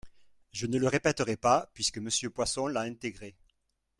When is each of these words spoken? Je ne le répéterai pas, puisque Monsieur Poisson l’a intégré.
Je 0.51 0.65
ne 0.65 0.79
le 0.79 0.87
répéterai 0.87 1.37
pas, 1.37 1.69
puisque 1.75 1.99
Monsieur 1.99 2.31
Poisson 2.31 2.65
l’a 2.65 2.81
intégré. 2.81 3.35